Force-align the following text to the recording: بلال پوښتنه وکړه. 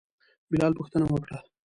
بلال 0.51 0.73
پوښتنه 0.79 1.05
وکړه. 1.09 1.37